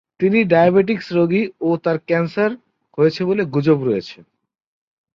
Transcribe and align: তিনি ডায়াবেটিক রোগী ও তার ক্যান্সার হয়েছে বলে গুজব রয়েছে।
তিনি 0.19 0.39
ডায়াবেটিক 0.43 0.99
রোগী 1.11 1.43
ও 1.61 1.69
তার 1.83 1.97
ক্যান্সার 2.07 2.51
হয়েছে 2.97 3.21
বলে 3.25 3.43
গুজব 3.45 3.79
রয়েছে। 3.83 4.17